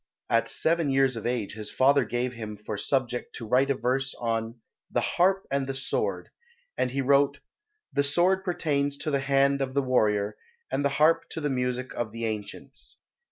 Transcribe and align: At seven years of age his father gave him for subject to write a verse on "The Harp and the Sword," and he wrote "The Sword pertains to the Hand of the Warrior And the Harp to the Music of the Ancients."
At 0.31 0.49
seven 0.49 0.89
years 0.89 1.15
of 1.15 1.27
age 1.27 1.53
his 1.53 1.69
father 1.69 2.03
gave 2.05 2.33
him 2.33 2.57
for 2.57 2.75
subject 2.75 3.35
to 3.35 3.45
write 3.47 3.69
a 3.69 3.75
verse 3.75 4.15
on 4.15 4.59
"The 4.89 4.99
Harp 5.01 5.45
and 5.51 5.67
the 5.67 5.75
Sword," 5.75 6.29
and 6.75 6.89
he 6.89 7.01
wrote 7.01 7.37
"The 7.93 8.01
Sword 8.01 8.43
pertains 8.43 8.97
to 8.97 9.11
the 9.11 9.19
Hand 9.19 9.61
of 9.61 9.75
the 9.75 9.83
Warrior 9.83 10.37
And 10.71 10.83
the 10.83 10.89
Harp 10.89 11.29
to 11.29 11.39
the 11.39 11.51
Music 11.51 11.93
of 11.93 12.11
the 12.11 12.25
Ancients." 12.25 12.97